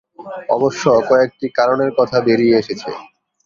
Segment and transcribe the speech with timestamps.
[0.49, 2.89] অবশ্য কয়েকটি কারণের কথা বেরিয়ে এসেছে।